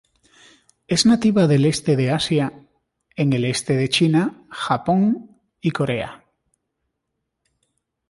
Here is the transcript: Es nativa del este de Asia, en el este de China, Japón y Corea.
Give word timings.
Es 0.87 1.05
nativa 1.05 1.45
del 1.45 1.63
este 1.63 1.95
de 1.95 2.09
Asia, 2.09 2.51
en 3.15 3.33
el 3.33 3.45
este 3.45 3.73
de 3.75 3.87
China, 3.87 4.47
Japón 4.49 5.37
y 5.61 5.69
Corea. 5.69 6.25